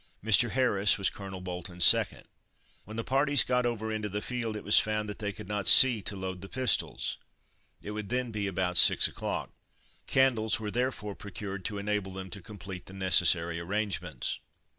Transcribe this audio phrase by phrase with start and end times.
[0.25, 0.49] Mr.
[0.49, 2.23] Harris was Colonel Bolton's second.
[2.85, 5.67] When the parties got over into the field it was found that they could not
[5.67, 7.19] see to load the pistols.
[7.83, 9.51] It would then be about six o'clock.
[10.07, 14.39] Candles were therefore procured to enable them to complete the necessary arrangements.